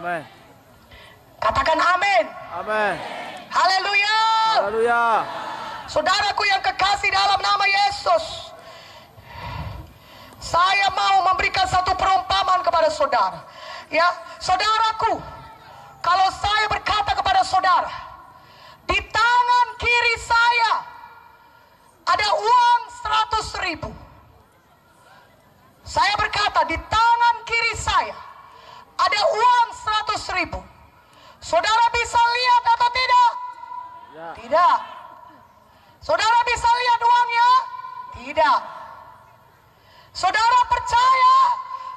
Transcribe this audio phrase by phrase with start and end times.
[0.00, 0.24] Amin.
[1.36, 2.24] Katakan amin.
[2.56, 2.96] Amin.
[3.52, 4.20] Haleluya.
[4.56, 5.04] Haleluya.
[5.92, 8.48] Saudaraku yang kekasih dalam nama Yesus.
[10.40, 13.44] Saya mau memberikan satu perumpamaan kepada saudara.
[13.92, 14.08] Ya,
[14.40, 15.20] saudaraku,
[16.00, 17.92] kalau saya berkata kepada saudara,
[18.88, 20.72] di tangan kiri saya
[22.08, 22.80] ada uang
[23.52, 23.92] 100 ribu.
[25.84, 28.30] Saya berkata, di tangan kiri saya
[29.00, 30.60] ada uang 100 ribu.
[31.50, 33.30] Saudara bisa lihat atau tidak?
[34.14, 34.28] Ya.
[34.38, 34.76] Tidak.
[35.98, 37.50] Saudara bisa lihat uangnya?
[38.14, 38.58] Tidak.
[40.14, 41.36] Saudara percaya?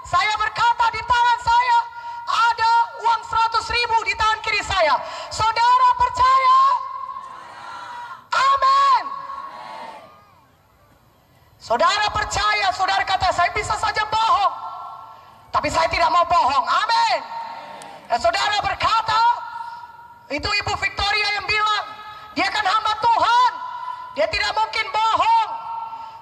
[0.09, 1.77] Saya berkata di tangan saya
[2.25, 2.71] ada
[3.05, 4.97] uang 100 ribu di tangan kiri saya.
[5.29, 6.59] Saudara percaya?
[8.33, 9.03] Amin.
[11.61, 14.53] Saudara percaya, saudara kata saya bisa saja bohong.
[15.53, 16.65] Tapi saya tidak mau bohong.
[16.65, 17.21] Amin.
[18.09, 19.02] Dan saudara berkata,
[20.33, 21.85] itu Ibu Victoria yang bilang,
[22.33, 23.51] dia kan hamba Tuhan.
[24.17, 25.51] Dia tidak mungkin bohong.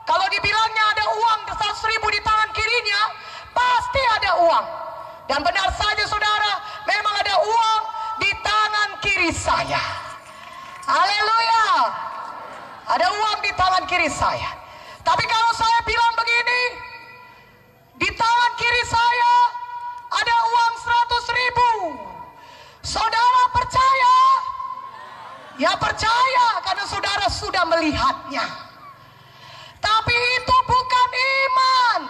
[0.04, 3.02] Kalau dibilangnya ada uang 100 ribu di tangan kirinya,
[3.56, 4.66] pasti ada uang.
[5.32, 7.82] Dan benar saja saudara, memang ada uang
[8.20, 9.80] di tangan kiri saya.
[10.84, 11.68] Haleluya.
[12.92, 14.52] Ada uang di tangan kiri saya.
[15.08, 16.62] Tapi kalau saya bilang begini,
[17.96, 19.34] di tangan kiri saya
[20.12, 21.70] ada uang 100 ribu.
[22.84, 24.16] Saudara percaya?
[25.62, 26.86] Ya percaya karena
[27.62, 28.46] sudah melihatnya.
[29.78, 32.02] Tapi itu bukan iman.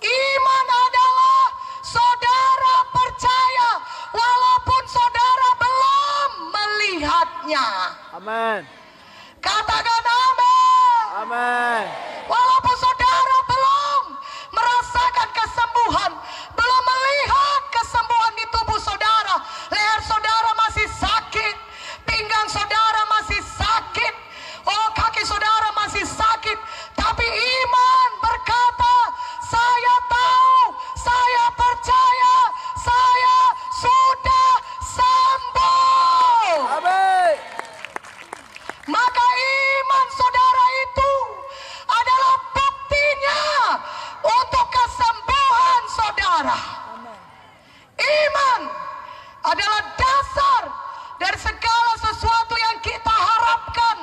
[0.00, 1.44] Iman adalah
[1.84, 3.70] saudara percaya
[4.08, 7.66] walaupun saudara belum melihatnya.
[8.16, 8.60] Amin.
[9.44, 11.04] Katakan amin.
[11.28, 12.11] Amin.
[48.02, 48.60] Iman
[49.46, 50.62] adalah dasar
[51.22, 53.98] dari segala sesuatu yang kita harapkan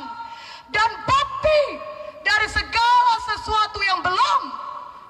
[0.71, 1.63] dan bukti
[2.23, 4.41] dari segala sesuatu yang belum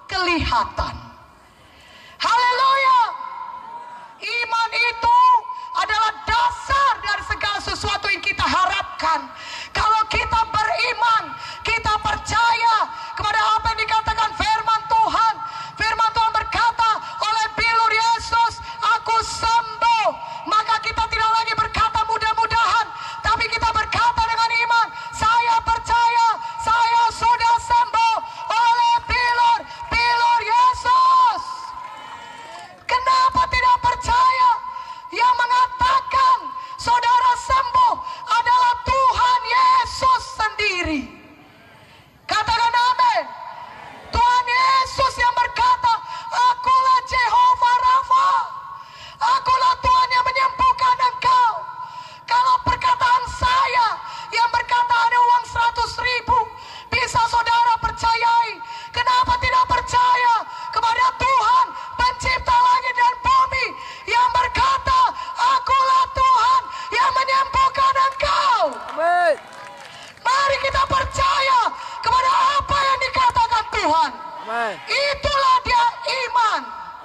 [0.10, 1.09] kelihatan.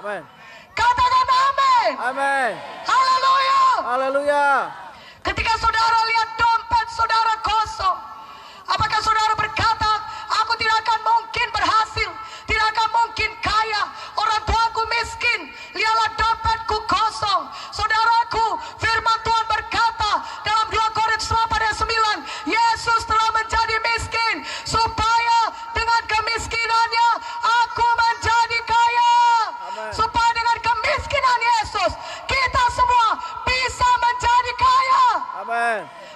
[0.05, 0.21] Amin.
[0.77, 1.91] Katakan amin.
[1.97, 2.53] Amin.
[2.85, 3.61] Haleluya.
[3.81, 4.45] Haleluya.
[5.25, 7.33] Ketika saudara lihat dompet saudara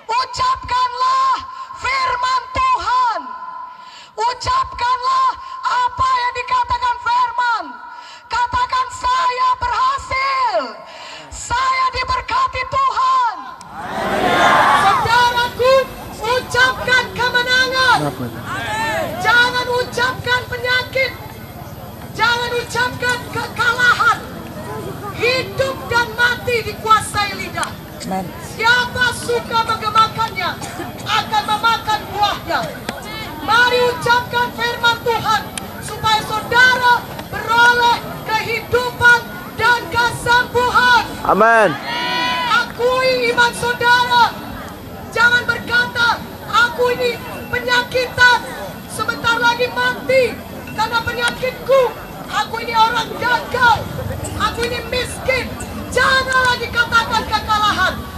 [0.08, 1.36] Ucapkanlah
[1.84, 3.20] firman Tuhan.
[4.16, 5.30] Ucapkanlah
[5.68, 7.64] apa yang dikatakan firman.
[8.32, 10.60] Katakan saya berhasil.
[11.28, 13.36] Saya diberkati Tuhan.
[14.80, 15.74] Saudaraku,
[16.24, 18.00] ucapkan kemenangan.
[19.20, 21.12] Jangan ucapkan penyakit.
[22.16, 24.20] Jangan ucapkan kekalahan.
[25.20, 27.72] Hidup dan mati dikuasai lidah.
[28.56, 28.99] Siapa
[29.30, 30.50] suka menggemakannya
[31.06, 32.60] akan memakan buahnya.
[33.46, 35.42] Mari ucapkan firman Tuhan
[35.86, 36.94] supaya saudara
[37.30, 39.20] beroleh kehidupan
[39.54, 41.04] dan kesembuhan.
[41.30, 41.70] Amin.
[42.50, 44.34] Akui iman saudara.
[45.14, 46.18] Jangan berkata,
[46.50, 47.14] aku ini
[47.54, 48.40] penyakitan.
[48.90, 50.34] Sebentar lagi mati
[50.74, 51.82] karena penyakitku.
[52.30, 53.78] Aku ini orang gagal.
[54.42, 55.46] Aku ini miskin.
[55.94, 58.09] Jangan lagi katakan kekalahan.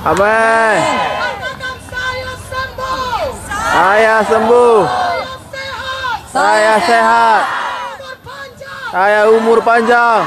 [0.00, 0.80] Amin.
[0.80, 3.20] Saya sembuh.
[3.68, 4.80] Saya sembuh.
[4.88, 6.20] Saya sehat.
[6.32, 7.42] Saya sehat.
[7.44, 8.80] Umur panjang.
[8.88, 10.22] Saya umur panjang.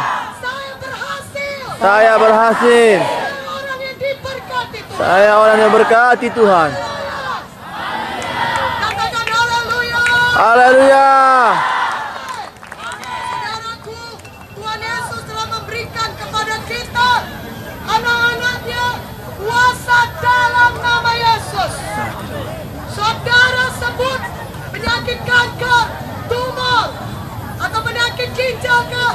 [0.46, 1.58] Saya berhasil.
[1.82, 2.98] Saya berhasil.
[4.94, 6.70] Saya orang yang berkati Tuhan.
[9.34, 10.02] Haleluya.
[10.38, 11.10] Haleluya.
[12.78, 14.22] Saudaraku,
[14.54, 17.10] Tuhan Yesus telah memberikan kepada kita
[17.90, 18.86] anak-anaknya
[19.44, 21.74] kuasa dalam nama Yesus.
[22.96, 24.22] Saudara sebut
[25.04, 25.86] penyakit kanker,
[26.32, 26.88] tumor,
[27.60, 29.08] atau penyakit ginjal ke,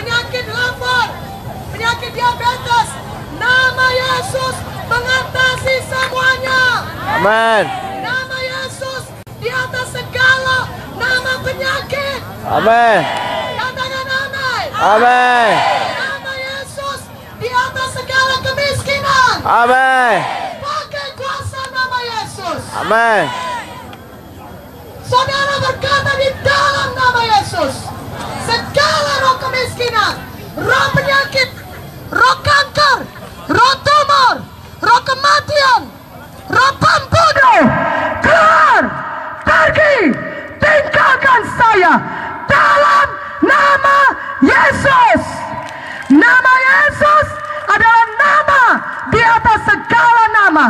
[0.00, 1.12] penyakit lapar,
[1.76, 2.88] penyakit diabetes.
[3.36, 4.56] Nama Yesus
[4.88, 6.88] mengatasi semuanya.
[7.20, 7.64] Amin.
[8.00, 9.12] Nama Yesus
[9.44, 12.20] di atas segala nama penyakit.
[12.48, 13.00] Amin.
[13.60, 14.66] Katakan amin.
[14.72, 15.52] Amin.
[16.00, 17.00] Nama Yesus
[17.44, 19.36] di atas segala kemiskinan.
[19.44, 20.16] Amin.
[20.64, 22.60] Pakai kuasa nama Yesus.
[22.72, 23.43] Amin.
[25.04, 27.76] Saudara berkata di dalam nama Yesus.
[28.48, 30.16] Segala roh kemiskinan,
[30.56, 31.52] roh penyakit,
[32.08, 33.04] roh kanker,
[33.52, 34.34] roh tumor,
[34.80, 35.92] roh kematian,
[36.48, 37.62] roh pembunuh.
[38.24, 38.82] Keluar,
[39.44, 39.96] pergi,
[40.56, 41.92] tinggalkan saya
[42.48, 43.06] dalam
[43.44, 43.98] nama
[44.40, 45.22] Yesus.
[46.08, 47.26] Nama Yesus
[47.68, 48.64] adalah nama
[49.12, 50.66] di atas segala nama.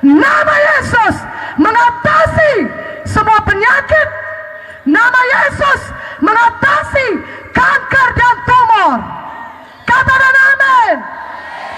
[0.00, 1.14] Nama Yesus
[1.60, 4.08] mengatasi semua penyakit.
[4.84, 5.80] Nama Yesus
[6.20, 7.08] mengatasi
[7.56, 8.98] kanker dan tumor.
[9.88, 10.96] Katakan amin.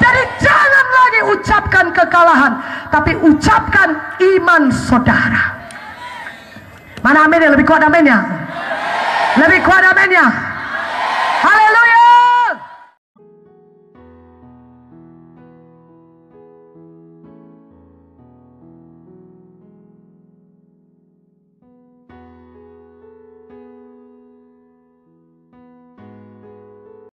[0.02, 2.52] Jadi jangan lagi ucapkan kekalahan,
[2.90, 5.54] tapi ucapkan iman saudara.
[7.06, 8.18] Mana amin yang lebih kuat aminnya?
[9.38, 10.26] Lebih kuat aminnya.
[11.46, 11.95] Haleluya.